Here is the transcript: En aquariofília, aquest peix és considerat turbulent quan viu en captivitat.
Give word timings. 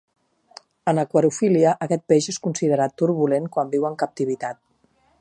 En 0.91 1.01
aquariofília, 1.01 1.75
aquest 1.87 2.05
peix 2.13 2.31
és 2.35 2.41
considerat 2.49 2.99
turbulent 3.03 3.49
quan 3.59 3.71
viu 3.77 3.89
en 3.93 4.03
captivitat. 4.07 4.63